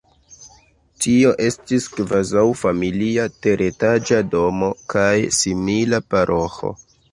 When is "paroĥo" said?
6.17-6.77